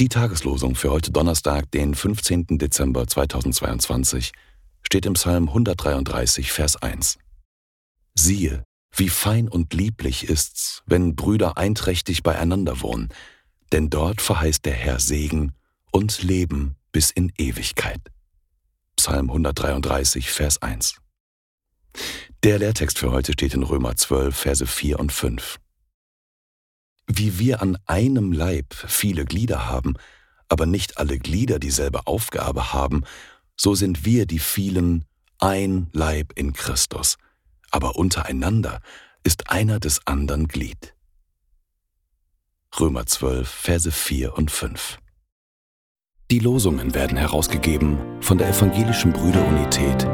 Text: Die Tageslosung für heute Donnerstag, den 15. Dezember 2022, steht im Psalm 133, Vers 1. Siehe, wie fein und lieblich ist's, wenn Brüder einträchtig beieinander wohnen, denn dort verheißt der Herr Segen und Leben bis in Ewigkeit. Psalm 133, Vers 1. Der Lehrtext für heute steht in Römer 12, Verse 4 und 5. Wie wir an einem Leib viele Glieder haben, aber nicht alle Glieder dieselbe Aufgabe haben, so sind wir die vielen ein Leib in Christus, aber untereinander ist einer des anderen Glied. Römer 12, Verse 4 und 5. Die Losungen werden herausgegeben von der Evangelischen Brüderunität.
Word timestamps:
Die 0.00 0.08
Tageslosung 0.08 0.74
für 0.74 0.90
heute 0.90 1.12
Donnerstag, 1.12 1.70
den 1.70 1.94
15. 1.94 2.58
Dezember 2.58 3.06
2022, 3.06 4.32
steht 4.82 5.06
im 5.06 5.12
Psalm 5.12 5.46
133, 5.46 6.50
Vers 6.50 6.74
1. 6.82 7.18
Siehe, 8.16 8.64
wie 8.96 9.10
fein 9.10 9.48
und 9.48 9.74
lieblich 9.74 10.28
ist's, 10.28 10.82
wenn 10.86 11.14
Brüder 11.14 11.56
einträchtig 11.56 12.24
beieinander 12.24 12.82
wohnen, 12.82 13.10
denn 13.70 13.90
dort 13.90 14.20
verheißt 14.20 14.64
der 14.64 14.74
Herr 14.74 14.98
Segen 14.98 15.52
und 15.92 16.24
Leben 16.24 16.74
bis 16.90 17.12
in 17.12 17.32
Ewigkeit. 17.38 18.00
Psalm 18.96 19.30
133, 19.30 20.32
Vers 20.32 20.60
1. 20.62 20.96
Der 22.42 22.58
Lehrtext 22.58 22.98
für 22.98 23.12
heute 23.12 23.34
steht 23.34 23.54
in 23.54 23.62
Römer 23.62 23.94
12, 23.94 24.36
Verse 24.36 24.66
4 24.66 24.98
und 24.98 25.12
5. 25.12 25.60
Wie 27.16 27.38
wir 27.38 27.62
an 27.62 27.78
einem 27.86 28.32
Leib 28.32 28.74
viele 28.74 29.24
Glieder 29.24 29.68
haben, 29.68 29.94
aber 30.48 30.66
nicht 30.66 30.98
alle 30.98 31.18
Glieder 31.18 31.60
dieselbe 31.60 32.08
Aufgabe 32.08 32.72
haben, 32.72 33.04
so 33.56 33.76
sind 33.76 34.04
wir 34.04 34.26
die 34.26 34.40
vielen 34.40 35.04
ein 35.38 35.88
Leib 35.92 36.32
in 36.34 36.54
Christus, 36.54 37.16
aber 37.70 37.94
untereinander 37.94 38.80
ist 39.22 39.48
einer 39.48 39.78
des 39.78 40.04
anderen 40.06 40.48
Glied. 40.48 40.94
Römer 42.80 43.06
12, 43.06 43.48
Verse 43.48 43.92
4 43.92 44.36
und 44.36 44.50
5. 44.50 44.98
Die 46.32 46.40
Losungen 46.40 46.94
werden 46.94 47.16
herausgegeben 47.16 47.98
von 48.20 48.38
der 48.38 48.48
Evangelischen 48.48 49.12
Brüderunität. 49.12 50.04